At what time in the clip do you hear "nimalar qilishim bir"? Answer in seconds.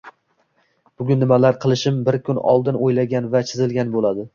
1.25-2.19